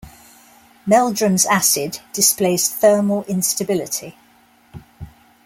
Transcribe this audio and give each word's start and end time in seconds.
Meldrum's 0.87 1.45
acid 1.45 1.99
displays 2.11 2.69
thermal 2.71 3.21
instability. 3.25 4.17